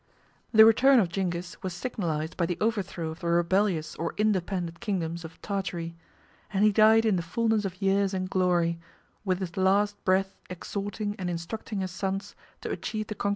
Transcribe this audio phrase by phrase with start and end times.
[0.51, 5.23] The return of Zingis was signalized by the overthrow of the rebellious or independent kingdoms
[5.23, 5.95] of Tartary;
[6.51, 8.79] and he died in the fulness of years and glory,
[9.23, 12.89] with his last breath exhorting and instructing his sons to achieve the conquest of the
[12.89, 13.29] Chinese empire.